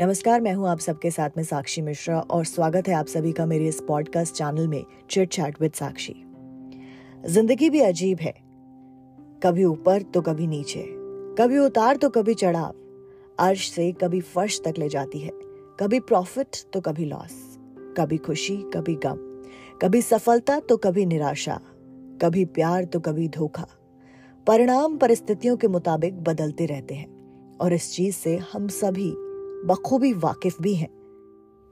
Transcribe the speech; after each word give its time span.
नमस्कार, 0.00 0.40
मैं 0.40 0.52
हूँ 0.54 0.66
आप 0.68 0.78
सबके 0.78 1.10
साथ 1.10 1.36
में 1.36 1.42
साक्षी 1.44 1.82
मिश्रा 1.82 2.18
और 2.20 2.44
स्वागत 2.44 2.88
है 2.88 2.94
आप 2.94 3.06
सभी 3.06 3.32
का 3.32 3.44
मेरे 3.46 3.66
इस 3.68 3.80
पॉडकास्ट 3.80 4.34
चैनल 4.34 4.66
में 4.68 4.84
चिट 5.10 5.28
चैट 5.28 5.60
विद 5.60 5.72
साक्षी 5.72 6.14
ज़िंदगी 7.26 7.68
भी 7.70 7.80
अजीब 7.80 8.20
है। 8.20 8.32
कभी 9.42 9.64
ऊपर 9.64 10.02
तो 10.02 10.22
कभी 10.22 10.46
नीचे, 10.46 10.84
कभी 11.38 11.58
उतार 11.58 11.96
तो 11.96 12.08
कभी 12.10 12.34
चढ़ाव, 12.34 12.74
अर्श 13.38 13.70
से 13.70 13.90
कभी 13.92 14.20
फर्श 14.20 14.60
तक 14.64 14.78
ले 14.78 14.88
जाती 14.88 15.18
है, 15.18 15.30
कभी 15.80 16.00
प्रॉफिट 16.00 16.56
तो 16.72 16.80
कभी 16.80 17.04
लॉस 17.04 17.58
कभी 17.96 18.16
खुशी, 18.18 18.56
कभी 18.74 18.94
गम, 18.96 19.18
कभी 19.82 20.02
सफलता 20.02 20.60
तो 20.60 20.76
कभी 20.76 21.06
निराशा, 21.06 21.60
कभी 22.22 22.44
प्यार 22.44 22.84
तो 22.84 23.00
कभी 23.00 23.28
धोखा। 23.28 23.66
परिणाम 24.46 24.96
परिस्थितियों 24.96 25.56
के 25.56 25.68
मुताबिक 25.68 26.22
बदलते 26.22 26.66
रहते 26.66 26.94
हैं 26.94 27.12
और 27.60 27.72
इस 27.72 27.92
चीज़ 27.92 28.14
से 28.14 28.36
हम 28.52 28.68
सभी 28.68 29.14
बखूबी 29.64 30.12
वाकिफ 30.12 30.60
भी 30.60 30.74
हैं 30.74 30.88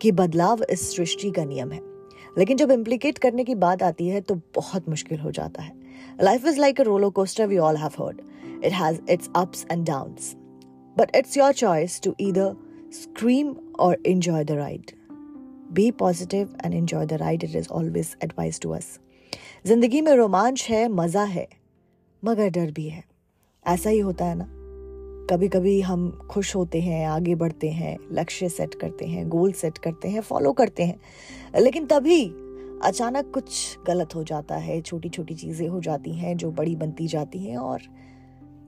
कि 0.00 0.12
बदलाव 0.12 0.62
इस 0.62 0.96
सृष्टि 0.96 1.30
का 1.30 1.44
नियम 1.44 1.72
है। 1.72 1.80
लेकिन 2.38 2.56
जब 2.56 2.70
इम्प्लीकेट 2.70 3.18
करने 3.18 3.44
की 3.44 3.54
बात 3.54 3.82
आती 3.82 4.08
है 4.08 4.20
तो 4.20 4.34
बहुत 4.54 4.88
मुश्किल 4.88 5.18
हो 5.18 5.30
जाता 5.30 5.62
है। 5.62 5.72
Life 6.22 6.46
is 6.46 6.60
like 6.60 6.80
a 6.80 6.84
roller 6.84 7.10
coaster 7.10 7.46
we 7.46 7.58
all 7.58 7.76
have 7.76 8.04
heard 8.04 8.20
it 8.64 8.72
has 8.72 9.00
its 9.10 9.30
ups 9.36 9.66
and 9.72 9.86
downs 9.86 10.34
but 10.96 11.16
it's 11.16 11.36
your 11.36 11.52
choice 11.52 12.00
to 12.00 12.14
either 12.20 12.56
scream 12.92 13.54
or 13.80 13.98
enjoy 14.06 14.44
the 14.44 14.50
ride 14.50 14.90
be 15.72 15.90
positive 15.90 16.56
and 16.64 16.74
enjoy 16.74 17.06
the 17.06 17.12
ride 17.12 17.44
it 17.44 17.56
is 17.56 17.68
always 17.68 18.16
advice 18.24 18.60
to 18.60 18.70
us 18.70 18.98
ज़िंदगी 19.66 20.00
में 20.00 20.12
रोमांच 20.12 20.66
है, 20.70 20.88
मज़ा 20.88 21.24
है, 21.24 21.48
मगर 22.24 22.48
डर 22.48 22.70
भी 22.70 22.88
है। 22.88 23.04
ऐसा 23.66 23.90
ही 23.90 23.98
होता 23.98 24.24
है 24.24 24.34
ना? 24.34 24.44
कभी 25.32 25.48
कभी 25.48 25.80
हम 25.80 26.10
खुश 26.30 26.54
होते 26.56 26.80
हैं, 26.80 27.06
आगे 27.06 27.34
बढ़ते 27.34 27.68
हैं, 27.70 27.96
लक्ष्य 28.12 28.48
सेट 28.48 28.74
करते 28.74 29.04
हैं, 29.04 29.28
गोल 29.28 29.52
सेट 29.52 29.78
करते 29.78 30.08
हैं, 30.08 30.20
फॉलो 30.20 30.52
करते 30.52 30.82
हैं, 30.82 31.00
लेकिन 31.60 31.86
तभी 31.86 32.24
अचानक 32.84 33.30
कुछ 33.34 33.78
गलत 33.86 34.14
हो 34.14 34.24
जाता 34.24 34.56
है 34.56 34.80
छोटी 34.80 35.08
छोटी 35.08 35.34
चीज़ें 35.34 35.66
हो 35.68 35.80
जाती 35.80 36.14
हैं, 36.14 36.36
जो 36.36 36.50
बड़ी 36.50 36.76
बनती 36.76 37.06
जाती 37.06 37.38
हैं 37.38 37.56
और 37.56 37.82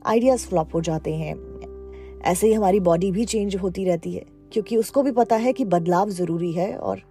आइडियाज़ 0.06 0.46
फ्लॉप 0.46 0.74
हो 0.74 0.80
जाते 0.80 1.14
हैं। 1.14 1.34
ऐसे 2.22 2.46
ही 2.46 2.52
हमारी 2.52 2.80
बॉडी 2.80 3.10
भी 3.12 3.24
चेंज 3.24 3.56
होती 3.56 3.84
रहती 3.84 4.12
है, 4.12 4.24
क्योंकि 4.52 4.76
उसको 4.76 5.02
भी 5.02 5.12
पता 5.12 5.36
है 5.36 5.52
कि 5.52 5.64
बदलाव 5.66 6.10
ज़रूरी 6.10 6.52
है 6.52 6.76
और 6.76 7.02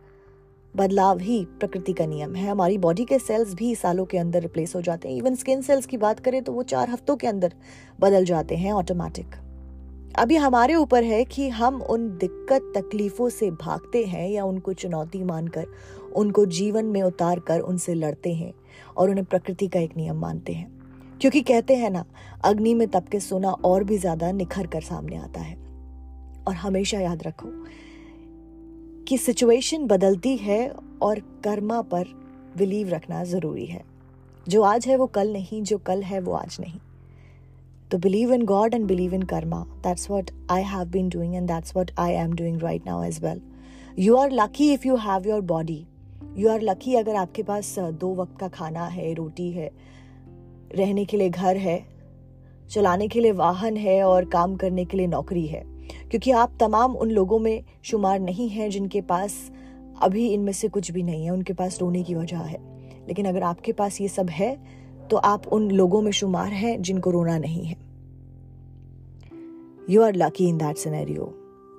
बदलाव 0.74 1.20
ही 1.20 1.44
प्रकृति 1.60 1.94
का 1.94 2.06
नियम 2.06 2.36
है। 2.36 2.50
हमारी 2.50 2.78
बॉडी 2.78 3.06
के 3.06 3.20
सेल्स 3.20 3.54
भी 3.54 3.74
सालों 3.76 4.06
के 4.06 4.18
अंदर 4.18 4.42
रिप्लेस 4.42 4.76
हो 4.76 4.82
जाते 4.82 5.10
हैं। 5.10 5.16
इवन 5.16 5.36
स्किन 5.36 5.62
सेल्स 5.62 5.86
की 5.86 5.98
बात 5.98 6.20
करें 6.20 6.42
तो 6.44 6.52
वो 6.52 6.64
चार 6.64 6.90
हफ्तों 6.90 7.16
के 7.16 7.28
अंदर 7.28 7.54
बदल 8.00 8.26
जाते 8.26 8.56
हैं, 8.56 8.72
ऑटोमेटिक। 8.72 9.36
अभी 10.20 10.36
हमारे 10.36 10.76
ऊपर 10.76 11.04
है 11.04 11.24
कि 11.26 11.48
हम 11.50 11.82
उन 11.82 12.08
दिक्कत 12.18 12.72
तकलीफों 12.76 13.30
से 13.30 13.52
भागते 13.52 14.04
हैं 14.04 14.30
या 14.30 14.44
उनको 14.46 14.74
चुनौती 14.74 15.24
मानकर, 15.24 15.66
उनको 16.16 16.46
जीवन 16.46 16.86
में 16.86 17.02
उतार 17.02 17.40
कर 17.40 17.60
उनसे 17.60 17.94
लड़ते 17.94 18.34
हैं 18.34 18.54
और 18.98 19.10
उन्हें 19.10 19.26
प्रकृति 19.26 19.68
का 19.68 19.80
एक 19.80 19.98
नियम 19.98 20.18
मानते 20.18 20.54
हैं। 20.54 20.72
क्योंकि 21.22 21.42
कहते 21.42 21.76
हैं 21.76 21.90
ना, 21.90 22.06
अग्नि 22.44 22.74
में 22.74 22.88
तप 22.88 23.08
के 23.12 23.20
सोना 23.20 23.52
और 23.52 23.84
भी 23.84 23.98
ज़्यादा 23.98 24.32
निखर 24.32 24.68
कर 24.68 24.82
सामने 24.82 25.18
आता 25.18 25.42
है। 25.42 25.56
और 26.48 26.56
हमेशा 26.56 27.00
याद 27.00 27.24
रखो 27.24 27.50
कि 29.06 29.18
सिचुएशन 29.18 29.88
बदलती 29.88 30.38
है 30.38 30.70
और 31.02 31.20
कर्मा 31.20 31.82
पर 31.82 32.06
बिलीव 32.58 32.90
रखना 32.90 33.24
ज़रूरी 33.24 33.66
है। 33.66 33.84
जो 34.48 34.62
आज 34.62 34.88
है 34.88 34.98
वो 34.98 35.08
कल 35.08 35.34
नहीं, 35.34 35.64
जो 35.64 35.78
कल 35.78 36.04
है 36.04 36.20
वो 36.20 36.34
आज 36.34 36.58
नहीं। 36.60 36.80
तो 37.94 38.00
believe 38.00 38.34
in 38.34 38.46
God 38.46 38.74
and 38.74 38.86
believe 38.86 39.14
in 39.14 39.22
karma 39.22 39.66
that's 39.70 40.12
what 40.12 40.32
I 40.50 40.64
have 40.64 40.86
been 40.86 41.10
doing 41.10 41.36
and 41.36 41.48
that's 41.48 41.76
what 41.76 41.92
I 41.98 42.12
am 42.12 42.34
doing 42.34 42.62
right 42.62 42.86
now 42.86 43.04
as 43.04 43.24
well 43.24 43.42
you 44.00 44.16
are 44.16 44.32
lucky 44.32 44.74
if 44.74 44.88
you 44.88 44.96
have 44.96 45.28
your 45.28 45.42
body 45.42 45.86
you 46.36 46.50
are 46.50 46.62
lucky 46.62 46.96
अगर 46.96 47.16
आपके 47.16 47.44
पास 47.44 47.80
दो 47.80 48.16
वक्त 48.16 48.40
का 48.40 48.48
खाना 48.48 48.86
है, 48.86 49.14
रोटी 49.14 49.52
है, 49.52 49.72
रहने 50.76 51.06
के 51.06 51.18
लिए 51.18 51.30
घर 51.30 51.58
है, 51.58 51.86
चलाने 52.70 53.08
के 53.08 53.20
लिए 53.20 53.32
वाहन 53.32 53.78
है 53.78 54.04
और 54.04 54.26
काम 54.26 54.56
करने 54.56 54.86
के 54.86 54.98
लिए 54.98 55.08
नौकरी 55.08 55.48
है। 55.48 55.64
क्योंकि 56.10 56.32
आप 56.32 56.58
तमाम 56.60 56.96
उन 56.96 57.12
लोगों 57.12 57.40
में 57.40 57.64
शुमार 57.84 58.20
नहीं 58.20 58.50
हैं 58.50 58.70
जिनके 58.70 59.02
पास 59.02 59.52
अभी 60.02 60.28
इनमें 60.28 60.54
से 60.54 60.68
कुछ 60.68 60.92
भी 60.92 61.04
नहीं 61.04 61.26
है, 61.26 61.32
उनके 61.32 61.54
पास 61.54 61.82
रोने 61.82 62.04
की 62.04 62.16
वजह 62.16 62.38
है। 62.38 62.60
लेकिन 63.08 63.26
अगर 63.26 63.44
आपके 63.44 63.72
पास 63.72 64.02
ये 64.02 64.08
सब 64.08 64.30
है 64.30 64.83
तो 65.10 65.18
आप 65.18 65.48
उन 65.48 65.70
लोगों 65.72 66.02
में 66.02 66.12
शुमार 66.12 66.52
हैं 66.54 66.82
जिनको 66.82 67.12
रोना 67.12 67.38
नहीं 67.38 67.66
है। 67.66 67.76
You 69.90 70.02
are 70.02 70.16
lucky 70.16 70.48
in 70.50 70.58
that 70.58 70.78
scenario 70.78 71.34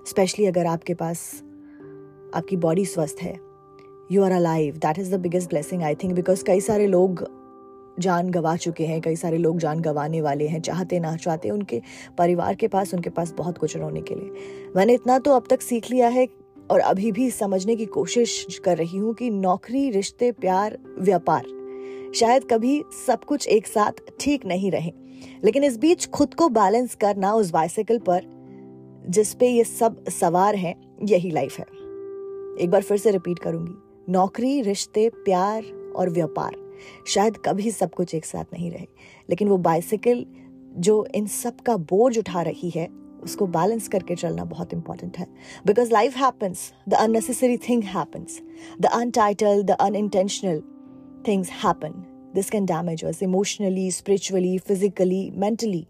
specially 0.08 0.46
अगर 0.46 0.66
आपके 0.66 0.94
पास, 0.94 1.20
आपकी 2.34 2.56
बॉडी 2.56 2.84
स्वस्थ 2.84 3.22
है। 3.22 3.34
You 4.12 4.22
are 4.22 4.32
alive 4.32 4.76
that 4.76 4.98
is 4.98 5.14
the 5.16 5.20
biggest 5.20 5.50
blessing 5.50 5.82
I 5.82 5.94
think 5.94 6.14
because 6.14 6.44
कई 6.44 6.60
सारे 6.60 6.86
लोग 6.86 7.24
जान 8.00 8.30
गंवा 8.30 8.56
चुके 8.56 8.86
हैं, 8.86 9.00
कई 9.00 9.16
सारे 9.16 9.38
लोग 9.38 9.58
जान 9.58 9.80
गंवाने 9.80 10.20
वाले 10.20 10.48
हैं, 10.48 10.60
चाहते 10.60 11.00
ना 11.00 11.16
चाहते 11.16 11.50
उनके 11.50 11.80
परिवार 12.18 12.54
के 12.54 12.68
पास, 12.68 12.94
उनके 12.94 13.10
पास 13.10 13.32
बहुत 13.32 13.58
कुछ 13.58 13.76
रोने 13.76 14.00
के 14.00 14.14
लिए। 14.14 14.72
मैंने 14.76 14.94
इतना 14.94 15.18
तो 15.18 15.32
अब 15.32 15.44
तक 15.50 15.62
सीख 15.62 15.90
लिया 15.90 16.08
है 16.08 16.28
और 16.70 16.80
अभी 16.80 17.12
भी 17.12 17.30
समझने 17.30 17.76
की 17.76 17.86
कोशिश 17.86 18.60
कर 18.64 18.76
रही 18.76 18.98
हूँ 18.98 19.14
कि 19.14 19.30
नौकरी, 19.30 19.90
रिश्ते, 19.90 20.32
प्यार, 20.32 20.78
व्यापार 20.98 21.44
शायद 22.14 22.44
कभी 22.44 22.82
सब 23.06 23.24
कुछ 23.24 23.48
एक 23.48 23.66
साथ 23.66 23.92
ठीक 24.20 24.46
नहीं 24.46 24.70
रहे। 24.70 24.92
लेकिन 25.44 25.64
इस 25.64 25.76
बीच 25.76 26.06
खुद 26.06 26.34
को 26.34 26.48
बैलेंस 26.48 26.94
करना 26.94 27.34
उस 27.34 27.50
बाइसाइकिल 27.50 27.98
पर 27.98 28.34
जिसपे 29.08 29.48
ये 29.48 29.64
सब 29.64 30.08
सवार 30.08 30.54
हैं, 30.54 30.96
यही 31.04 31.30
लाइफ 31.30 31.58
है। 31.58 31.64
एक 32.60 32.68
बार 32.68 32.82
फिर 32.82 32.96
से 32.96 33.10
रिपीट 33.10 33.38
करूँगी। 33.38 33.72
नौकरी, 34.12 34.60
रिश्ते, 34.60 35.08
प्यार 35.08 35.92
और 35.96 36.10
व्यापार, 36.10 36.56
शायद 37.06 37.36
कभी 37.36 37.70
सब 37.70 37.90
कुछ 37.90 38.14
एक 38.14 38.24
साथ 38.24 38.44
नहीं 38.52 38.70
रहे। 38.70 38.86
लेकिन 39.30 39.48
वो 39.48 39.56
बाइसिकल 39.56 40.26
जो 40.76 41.06
इन 41.14 41.26
सब 41.26 41.60
का 41.60 41.76
बोझ 41.76 42.18
उठा 42.18 42.42
रही 42.42 42.70
है, 42.70 42.88
उसको 43.22 43.46
बैलेंस 43.46 43.88
करके 43.88 44.14
चलना 44.14 44.44
बहुत 44.44 44.72
इंपॉर्टेंट 44.72 45.18
है। 45.18 45.26
Because 45.66 45.92
life 45.92 46.16
happens 46.16 46.72
the 46.88 46.94
unnecessary 46.94 47.56
thing 47.56 47.84
happens 47.84 48.40
the 48.80 48.86
untitled 48.86 49.62
the 49.62 49.70
unintentional 49.70 50.62
Things 51.27 51.49
happen 51.63 52.05
this 52.33 52.49
can 52.53 52.65
damage 52.69 53.03
us 53.09 53.19
emotionally, 53.25 53.83
spiritually, 53.89 54.49
physically, 54.65 55.21
mentally. 55.43 55.87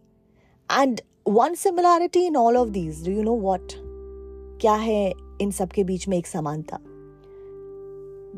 And 0.69 1.01
one 1.37 1.57
similarity 1.63 2.21
in 2.27 2.37
all 2.41 2.59
of 2.59 2.71
these, 2.75 3.01
do 3.07 3.15
you 3.15 3.25
know 3.29 3.39
what? 3.47 3.75
क्या 4.61 4.75
है 4.75 5.11
इन 5.41 5.51
सब 5.51 5.71
के 5.71 5.83
बीच 5.83 6.07
में 6.07 6.17
एक 6.17 6.27
समानता 6.27 6.79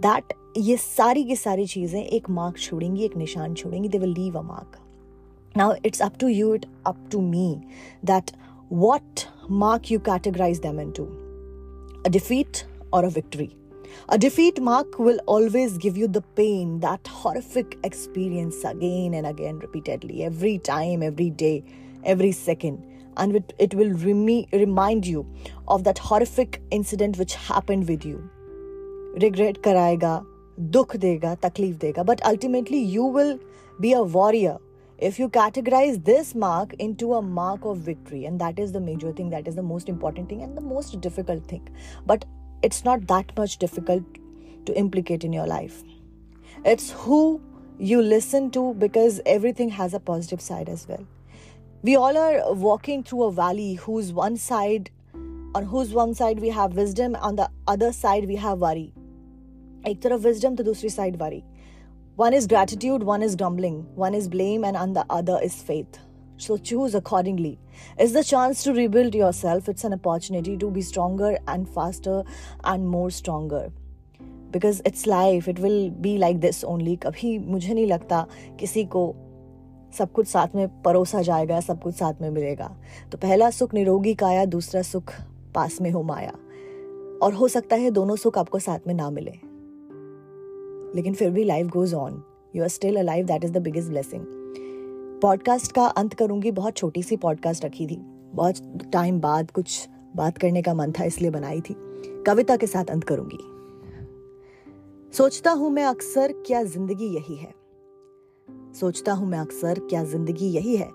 that 0.05 0.33
ये 0.57 0.77
सारी 0.77 1.23
की 1.23 1.35
सारी 1.35 1.65
चीजें 1.67 2.01
एक 2.03 2.29
मार्क 2.29 2.57
छोड़ेंगी 2.57 3.03
एक 3.05 3.15
निशान 3.17 3.53
छोड़ेंगी 3.61 3.89
they 3.89 3.99
will 3.99 4.13
leave 4.17 4.37
a 4.39 4.41
mark 4.41 4.77
now 5.57 5.73
it's 5.85 6.01
up 6.01 6.17
to 6.19 6.27
you 6.27 6.53
it 6.55 6.65
up 6.87 7.07
to 7.11 7.21
me 7.21 7.47
that 8.05 8.31
what 8.71 9.27
mark 9.49 9.91
you 9.91 9.99
categorize 9.99 10.61
them 10.61 10.79
into 10.79 11.05
a 12.05 12.09
defeat 12.09 12.65
or 12.93 13.03
a 13.03 13.09
victory. 13.09 13.53
a 14.08 14.18
defeat 14.18 14.60
mark 14.60 14.98
will 14.98 15.18
always 15.26 15.78
give 15.78 15.96
you 15.96 16.08
the 16.08 16.22
pain, 16.22 16.80
that 16.80 17.06
horrific 17.06 17.78
experience 17.84 18.64
again 18.64 19.14
and 19.14 19.26
again, 19.26 19.58
repeatedly, 19.58 20.24
every 20.24 20.58
time, 20.58 21.02
every 21.02 21.30
day, 21.30 21.64
every 22.04 22.32
second. 22.32 22.84
And 23.16 23.42
it 23.58 23.74
will 23.74 23.92
remi- 23.94 24.48
remind 24.52 25.06
you 25.06 25.26
of 25.68 25.84
that 25.84 25.98
horrific 25.98 26.62
incident 26.70 27.18
which 27.18 27.34
happened 27.34 27.88
with 27.88 28.04
you. 28.04 28.28
Regret 29.20 29.62
karayega, 29.62 30.26
dukh 30.70 30.94
dega, 30.94 31.40
takleef 31.40 31.78
dega. 31.78 32.04
But 32.04 32.24
ultimately, 32.24 32.78
you 32.78 33.04
will 33.04 33.38
be 33.80 33.92
a 33.92 34.02
warrior 34.02 34.58
if 34.98 35.18
you 35.18 35.28
categorize 35.28 36.02
this 36.04 36.34
mark 36.34 36.72
into 36.74 37.14
a 37.14 37.20
mark 37.20 37.64
of 37.64 37.76
victory 37.78 38.24
and 38.24 38.40
that 38.40 38.58
is 38.58 38.72
the 38.72 38.80
major 38.80 39.12
thing 39.12 39.28
that 39.28 39.46
is 39.46 39.54
the 39.54 39.62
most 39.62 39.90
important 39.90 40.26
thing 40.26 40.42
and 40.42 40.56
the 40.56 40.60
most 40.62 40.98
difficult 41.02 41.44
thing 41.46 41.68
but 42.06 42.24
it's 42.61 42.83
not 42.85 43.07
that 43.07 43.35
much 43.37 43.57
difficult 43.57 44.19
to 44.65 44.77
implicate 44.77 45.23
in 45.23 45.33
your 45.33 45.47
life 45.47 45.83
it's 46.65 46.91
who 46.91 47.41
you 47.77 48.01
listen 48.01 48.49
to 48.51 48.73
because 48.75 49.19
everything 49.25 49.69
has 49.69 49.93
a 49.93 49.99
positive 49.99 50.41
side 50.41 50.69
as 50.69 50.87
well 50.87 51.05
we 51.81 51.95
all 51.95 52.17
are 52.17 52.53
walking 52.53 53.03
through 53.03 53.23
a 53.23 53.31
valley 53.31 53.73
whose 53.73 54.11
one 54.13 54.37
side 54.37 54.91
on 55.55 55.65
whose 55.65 55.93
one 55.93 56.13
side 56.13 56.39
we 56.39 56.49
have 56.49 56.75
wisdom 56.75 57.15
on 57.15 57.35
the 57.35 57.49
other 57.67 57.91
side 57.91 58.27
we 58.33 58.35
have 58.47 58.59
worry 58.59 58.91
एक 59.87 60.01
तरफ 60.01 60.19
wisdom 60.23 60.55
तो 60.55 60.63
दूसरी 60.63 60.89
side 60.89 61.15
worry 61.21 61.43
one 62.21 62.33
is 62.33 62.45
gratitude, 62.45 63.03
one 63.03 63.23
is 63.23 63.35
grumbling, 63.35 63.77
one 63.95 64.13
is 64.13 64.27
blame, 64.27 64.63
and 64.63 64.77
on 64.77 64.93
the 64.93 65.05
other 65.09 65.39
is 65.41 65.55
faith. 65.63 65.97
So 66.38 66.56
choose 66.58 66.94
accordingly. 66.94 67.58
It's 67.98 68.12
the 68.12 68.24
chance 68.24 68.62
to 68.64 68.72
rebuild 68.72 69.14
yourself. 69.14 69.68
It's 69.68 69.84
an 69.84 69.94
opportunity 69.94 70.56
to 70.56 70.70
be 70.70 70.82
stronger 70.82 71.38
and 71.48 71.68
faster 71.68 72.22
and 72.64 72.88
more 72.88 73.10
stronger. 73.10 73.70
Because 74.50 74.80
it's 74.84 75.06
life. 75.06 75.48
It 75.48 75.58
will 75.58 75.90
be 75.90 76.18
like 76.18 76.40
this 76.40 76.62
only. 76.64 76.96
कभी 76.96 77.38
मुझे 77.38 77.74
नहीं 77.74 77.86
लगता 77.86 78.26
किसी 78.60 78.84
को 78.84 79.14
सब 79.98 80.12
कुछ 80.12 80.26
साथ 80.28 80.54
में 80.54 80.82
परोसा 80.82 81.22
जाएगा 81.22 81.60
सब 81.60 81.82
कुछ 81.82 81.94
साथ 81.94 82.20
में 82.22 82.30
मिलेगा 82.30 82.70
तो 83.12 83.18
पहला 83.18 83.50
सुख 83.50 83.74
निरोगी 83.74 84.14
काया 84.14 84.44
दूसरा 84.44 84.82
सुख 84.82 85.12
पास 85.54 85.80
में 85.80 85.90
हो 85.90 86.02
माया 86.02 86.32
और 87.22 87.34
हो 87.34 87.48
सकता 87.48 87.76
है 87.76 87.90
दोनों 87.90 88.16
सुख 88.16 88.38
आपको 88.38 88.58
साथ 88.58 88.86
में 88.86 88.94
ना 88.94 89.10
मिले 89.10 89.38
लेकिन 90.96 91.14
फिर 91.14 91.30
भी 91.30 91.44
life 91.44 91.66
goes 91.66 91.94
on 91.94 92.22
you 92.56 92.62
are 92.62 92.68
still 92.68 92.96
a 92.96 93.02
life 93.02 93.26
that 93.26 93.44
is 93.44 93.52
the 93.52 93.62
biggest 93.62 93.88
blessing 93.88 94.45
podcast 95.22 95.72
का 95.72 95.86
अंत 95.86 96.14
करूँगी। 96.14 96.50
बहुत 96.50 96.76
छोटी 96.76 97.02
सी 97.02 97.16
पॉडकास्ट 97.16 97.64
रखी 97.64 97.86
थी। 97.86 97.96
बहुत 98.34 98.88
टाइम 98.92 99.20
बाद 99.20 99.50
कुछ 99.50 99.88
बात 100.16 100.38
करने 100.38 100.62
का 100.62 100.74
मन 100.74 100.92
था, 100.92 101.04
इसलिए 101.04 101.30
बनाई 101.30 101.60
थी। 101.60 101.74
कविता 102.26 102.56
के 102.56 102.66
साथ 102.66 102.84
अंत 102.84 103.04
करूँगी। 103.04 103.38
सोचता 105.12 105.50
हूँ 105.50 105.70
मैं 105.70 105.84
अक्सर 105.84 106.32
क्या 106.46 106.62
ज़िंदगी 106.62 107.06
यही 107.06 107.36
है। 107.36 107.54
सोचता 108.74 109.12
हूँ 109.12 109.28
मैं 109.28 109.38
अक्सर 109.38 109.78
क्या 109.78 110.04
ज़िंदगी 110.04 110.46
यही 110.46 110.76
है। 110.76 110.90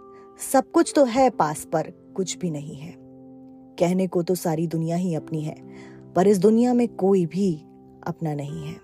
सब 0.54 0.72
कुछ 0.72 0.94
तो 0.96 1.04
है 1.06 1.30
पास 1.30 1.66
पर, 1.66 1.92
कुछ 2.16 2.38
भी 2.38 2.52
नहीं 2.52 2.76
है। 2.76 2.94
कहने 3.80 4.08
को 4.08 4.24
तो 4.24 4.36
सारी 4.36 4.68
दुनिया 4.68 4.96
ही 4.96 5.16
अपनी 5.16 5.42
है, 5.42 5.56
पर 6.16 6.28
इस 6.28 6.38
दुनिया 6.38 6.74
में 6.74 6.88
कोई 6.88 7.26
भी 7.26 7.54
अपना 8.08 8.34
नहीं 8.34 8.66
है। 8.66 8.76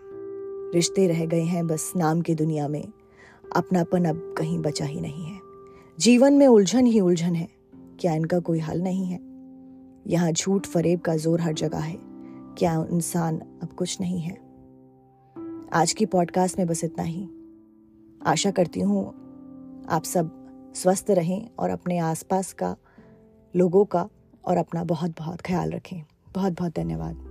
रिश्ते 0.74 1.08
रह 1.08 1.26
गए 1.26 1.42
हैं 1.42 1.68
बस 1.68 1.92
नाम 1.96 2.22
की 2.22 2.36
दुनिया 2.36 2.68
में। 2.68 2.84
अपनापन 3.56 4.06
अब 4.06 4.36
कहीं 4.38 4.60
बचा 4.60 4.86
ही 4.86 5.00
नहीं 5.02 5.26
है। 5.26 5.40
जीवन 6.00 6.34
में 6.34 6.48
उलझन 6.48 6.86
ही 6.86 7.00
उलझन 7.00 7.36
है, 7.36 7.48
क्या 8.00 8.14
इनका 8.14 8.40
कोई 8.40 8.60
हल 8.60 8.82
नहीं 8.82 9.06
है? 9.06 9.20
यहाँ 10.08 10.32
झूठ 10.32 10.66
फरेब 10.66 11.00
का 11.00 11.16
ज़ोर 11.16 11.42
हर 11.42 11.54
जगह 11.54 11.80
है, 11.80 11.98
क्या 12.58 12.74
इंसान 12.92 13.40
अब 13.64 13.74
कुछ 13.74 14.00
नहीं 14.02 14.20
है? 14.20 14.36
आज 15.74 15.94
की 15.94 16.06
पॉडकास्ट 16.06 16.58
में 16.58 16.68
बस 16.68 16.84
इतना 16.84 17.04
ही। 17.04 17.28
आशा 18.26 18.52
करती 18.52 18.80
हूँ 18.80 19.06
आप 19.90 20.04
सब 20.04 20.32
स्वस्थ 20.76 21.12
रहें 21.12 21.50
और 21.60 21.70
अपने 21.70 21.98
आसपास 22.00 22.54
का, 22.54 22.76
लोगों 23.56 23.86
का 23.86 24.08
और 24.46 24.58
अपना 24.58 24.84
बहुत 24.84 25.18
बहुत 25.20 25.42
ख्याल 25.42 25.72
रखें। 25.72 26.02
बहुत 26.36 26.54
बहुत 26.54 26.76
धन्यवाद। 26.76 27.27